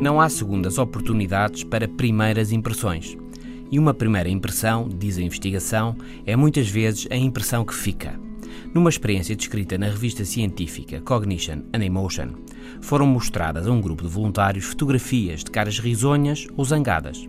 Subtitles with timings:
[0.00, 3.18] Não há segundas oportunidades para primeiras impressões.
[3.70, 5.94] E uma primeira impressão, diz a investigação,
[6.24, 8.18] é muitas vezes a impressão que fica.
[8.72, 12.28] Numa experiência descrita na revista científica Cognition and Emotion,
[12.80, 17.28] foram mostradas a um grupo de voluntários fotografias de caras risonhas ou zangadas.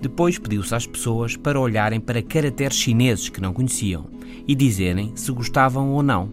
[0.00, 4.06] Depois pediu-se às pessoas para olharem para caracteres chineses que não conheciam
[4.46, 6.30] e dizerem se gostavam ou não.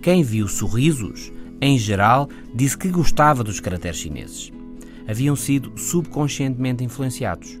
[0.00, 4.61] Quem viu sorrisos, em geral, disse que gostava dos caracteres chineses.
[5.06, 7.60] Haviam sido subconscientemente influenciados.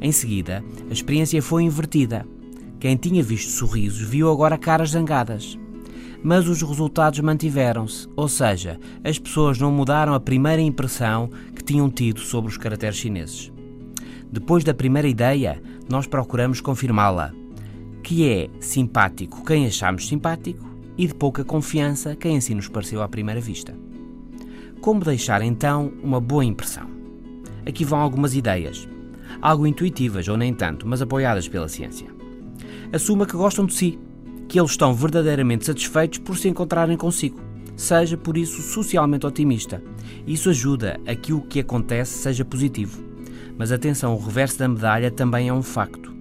[0.00, 2.24] Em seguida, a experiência foi invertida
[2.80, 5.58] quem tinha visto sorrisos viu agora caras zangadas.
[6.22, 11.90] Mas os resultados mantiveram-se, ou seja, as pessoas não mudaram a primeira impressão que tinham
[11.90, 13.52] tido sobre os caracteres chineses.
[14.30, 17.32] Depois da primeira ideia, nós procuramos confirmá-la,
[18.02, 23.08] que é simpático quem achamos simpático e de pouca confiança quem assim nos pareceu à
[23.08, 23.74] primeira vista.
[24.80, 26.88] Como deixar então uma boa impressão?
[27.66, 28.88] Aqui vão algumas ideias,
[29.42, 32.18] algo intuitivas ou nem tanto, mas apoiadas pela ciência
[32.92, 33.98] assuma que gostam de si,
[34.48, 37.40] que eles estão verdadeiramente satisfeitos por se encontrarem consigo.
[37.76, 39.82] Seja, por isso, socialmente otimista.
[40.26, 43.02] Isso ajuda a que o que acontece seja positivo.
[43.56, 46.12] Mas atenção, o reverso da medalha também é um facto.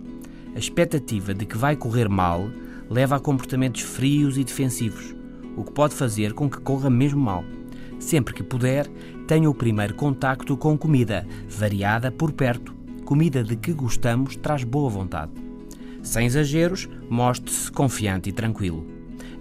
[0.56, 2.50] A expectativa de que vai correr mal
[2.90, 5.16] leva a comportamentos frios e defensivos,
[5.56, 7.44] o que pode fazer com que corra mesmo mal.
[8.08, 8.88] Sempre que puder,
[9.28, 12.74] tenha o primeiro contacto com comida, variada por perto.
[13.04, 15.34] Comida de que gostamos traz boa vontade.
[16.02, 18.88] Sem exageros, mostre-se confiante e tranquilo.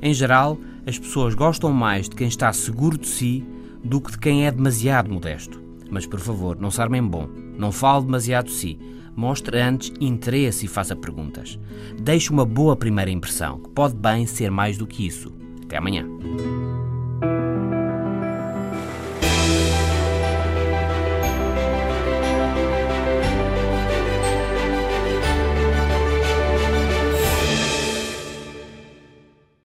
[0.02, 3.46] Em geral, as pessoas gostam mais de quem está seguro de si
[3.84, 5.62] do que de quem é demasiado modesto.
[5.88, 7.28] Mas, por favor, não se armem bom.
[7.56, 8.80] Não fale demasiado de si.
[9.14, 11.56] Mostre antes interesse e faça perguntas.
[12.02, 15.32] Deixe uma boa primeira impressão, que pode bem ser mais do que isso.
[15.62, 16.04] Até amanhã.